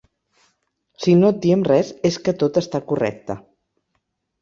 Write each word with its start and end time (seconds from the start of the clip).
Si 1.03 1.13
no 1.19 1.29
et 1.35 1.45
diem 1.45 1.67
res 1.73 1.93
és 2.11 2.19
que 2.25 2.37
tot 2.45 2.61
està 2.65 2.85
correcte. 2.91 3.41